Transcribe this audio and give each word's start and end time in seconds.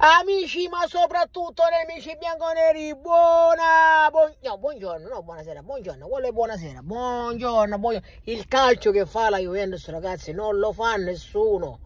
Amici, 0.00 0.68
ma 0.68 0.86
soprattutto 0.86 1.64
nemici 1.68 2.16
bianconeri, 2.16 2.94
buona, 2.94 4.08
buon, 4.12 4.32
no, 4.44 4.56
buongiorno, 4.56 5.08
no, 5.08 5.24
buonasera, 5.24 5.60
buongiorno, 5.64 6.06
quello 6.06 6.28
è 6.28 6.30
buonasera, 6.30 6.82
buongiorno, 6.82 7.78
buongiorno. 7.80 8.08
Il 8.22 8.46
calcio 8.46 8.92
che 8.92 9.06
fa 9.06 9.28
la 9.28 9.38
Juventus, 9.38 9.88
ragazzi, 9.88 10.30
non 10.30 10.56
lo 10.58 10.72
fa 10.72 10.94
nessuno, 10.94 11.80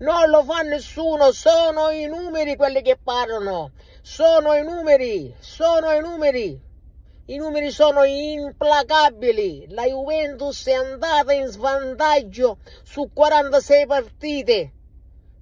non 0.00 0.28
lo 0.28 0.44
fa 0.44 0.60
nessuno, 0.60 1.32
sono 1.32 1.88
i 1.88 2.04
numeri 2.06 2.54
quelli 2.54 2.82
che 2.82 2.98
parlano, 3.02 3.70
sono 4.02 4.52
i 4.52 4.62
numeri, 4.62 5.34
sono 5.40 5.90
i 5.90 6.00
numeri. 6.00 6.60
I 7.26 7.36
numeri 7.38 7.70
sono 7.70 8.04
implacabili. 8.04 9.68
La 9.70 9.86
Juventus 9.86 10.66
è 10.66 10.74
andata 10.74 11.32
in 11.32 11.46
svantaggio 11.46 12.58
su 12.82 13.08
46 13.10 13.86
partite 13.86 14.72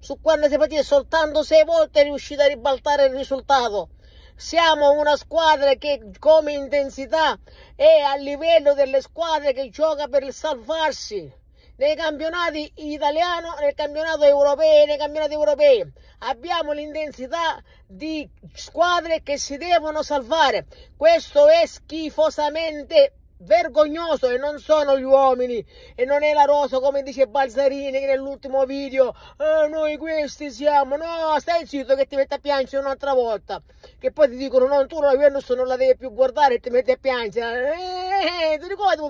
su 0.03 0.19
quando 0.19 0.49
si 0.49 0.57
partite 0.57 0.83
soltanto 0.83 1.43
sei 1.43 1.63
volte 1.63 2.01
è 2.01 2.03
riuscita 2.03 2.43
a 2.43 2.47
ribaltare 2.47 3.05
il 3.05 3.15
risultato. 3.15 3.91
Siamo 4.35 4.91
una 4.91 5.15
squadra 5.15 5.75
che 5.75 6.11
come 6.19 6.51
intensità 6.51 7.39
è 7.73 8.01
a 8.01 8.15
livello 8.15 8.73
delle 8.73 8.99
squadre 8.99 9.53
che 9.53 9.69
gioca 9.69 10.09
per 10.09 10.29
salvarsi 10.33 11.33
nei 11.77 11.95
campionati 11.95 12.69
italiani, 12.75 13.47
nel 13.61 13.73
campionato 13.75 14.25
europeo, 14.25 14.85
nei 14.85 14.97
campionati 14.97 15.33
europei. 15.33 15.89
Abbiamo 16.19 16.73
l'intensità 16.73 17.63
di 17.87 18.29
squadre 18.53 19.23
che 19.23 19.37
si 19.37 19.55
devono 19.55 20.03
salvare. 20.03 20.65
Questo 20.97 21.47
è 21.47 21.65
schifosamente 21.65 23.13
vergognoso 23.43 24.29
e 24.29 24.37
non 24.37 24.59
sono 24.59 24.97
gli 24.97 25.03
uomini. 25.03 25.65
E 25.95 26.05
non 26.05 26.23
è 26.23 26.33
la 26.33 26.43
rosa 26.43 26.79
come 26.79 27.03
dice 27.03 27.27
Balzarini 27.27 27.99
nell'ultimo 27.99 28.65
video 28.65 29.13
eh, 29.37 29.67
noi 29.67 29.97
questi 29.97 30.51
siamo 30.51 30.97
no 30.97 31.37
stai 31.39 31.65
zitto 31.65 31.95
che 31.95 32.07
ti 32.07 32.15
metti 32.15 32.33
a 32.33 32.39
piangere 32.39 32.81
un'altra 32.83 33.13
volta. 33.13 33.61
Che 33.99 34.11
poi 34.11 34.29
ti 34.29 34.37
dicono 34.37 34.67
no 34.67 34.85
tu 34.87 34.99
la 35.01 35.15
Venus 35.15 35.49
non 35.51 35.67
la 35.67 35.75
devi 35.75 35.97
più 35.97 36.11
guardare 36.11 36.55
e 36.55 36.59
ti 36.59 36.69
metti 36.69 36.91
a 36.91 36.97
piangere 36.97 37.73
eh, 37.73 38.57
ti 38.57 38.67
ricordi 38.67 39.01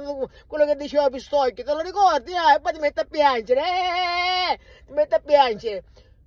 quello 0.47 0.65
che 0.65 0.75
diceva 0.75 1.09
Pistocchi? 1.09 1.63
Te 1.63 1.73
lo 1.73 1.80
ricordi? 1.80 2.31
Eh? 2.31 2.55
e 2.55 2.59
poi 2.61 2.73
ti 2.73 2.80
metti 2.80 2.99
a 2.99 3.05
piangere 3.05 3.61
eh, 3.61 4.59
ti 4.86 4.93
metti 4.93 5.13
a 5.13 5.19
piangere. 5.19 5.83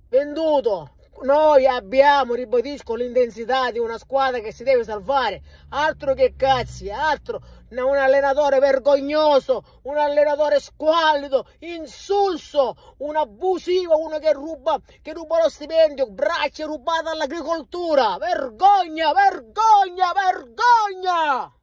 Venduto 0.09 0.96
noi 1.23 1.65
abbiamo, 1.65 2.33
ribadisco, 2.33 2.93
l'intensità 2.95 3.71
di 3.71 3.79
una 3.79 3.97
squadra 3.97 4.39
che 4.39 4.51
si 4.51 4.63
deve 4.63 4.83
salvare, 4.83 5.41
altro 5.69 6.13
che 6.13 6.35
cazzi, 6.35 6.91
altro, 6.91 7.41
un 7.69 7.97
allenatore 7.97 8.59
vergognoso, 8.59 9.79
un 9.83 9.97
allenatore 9.97 10.59
squallido, 10.59 11.47
insulso, 11.59 12.95
un 12.99 13.15
abusivo, 13.15 13.97
uno 13.97 14.19
che 14.19 14.31
ruba, 14.33 14.79
che 15.01 15.13
ruba 15.13 15.41
lo 15.41 15.49
stipendio, 15.49 16.07
braccia 16.07 16.65
rubate 16.65 17.09
all'agricoltura, 17.09 18.17
vergogna, 18.17 19.11
vergogna, 19.13 20.11
vergogna! 20.13 21.56